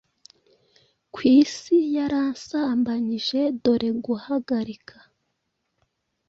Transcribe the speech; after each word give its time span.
Kwisi 1.13 1.75
yaransambanyije 1.95 3.39
Doreguhagarika 3.63 4.97